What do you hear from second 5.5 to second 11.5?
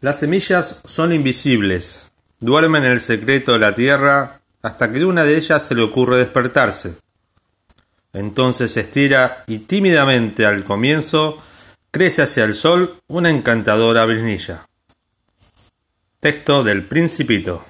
se le ocurre despertarse. Entonces se estira y tímidamente al comienzo